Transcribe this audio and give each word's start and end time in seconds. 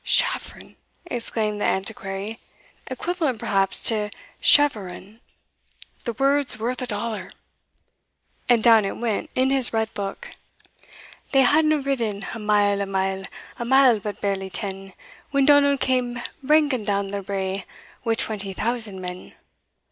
""Chafron!" 0.03 0.77
exclaimed 1.05 1.61
the 1.61 1.65
Antiquary, 1.65 2.39
"equivalent, 2.87 3.37
perhaps, 3.37 3.79
to 3.81 4.09
cheveron; 4.41 5.19
the 6.05 6.13
word's 6.13 6.57
worth 6.57 6.81
a 6.81 6.87
dollar," 6.87 7.31
and 8.49 8.63
down 8.63 8.83
it 8.83 8.97
went 8.97 9.29
in 9.35 9.51
his 9.51 9.73
red 9.73 9.93
book. 9.93 10.29
"They 11.33 11.43
hadna 11.43 11.77
ridden 11.81 12.25
a 12.33 12.39
mile, 12.39 12.81
a 12.81 12.87
mile, 12.87 13.25
A 13.59 13.63
mile, 13.65 13.99
but 13.99 14.21
barely 14.21 14.49
ten, 14.49 14.93
When 15.29 15.45
Donald 15.45 15.79
came 15.81 16.19
branking 16.43 16.83
down 16.87 17.09
the 17.09 17.21
brae 17.21 17.65
Wi' 18.03 18.15
twenty 18.15 18.53
thousand 18.53 19.01
men. 19.01 19.33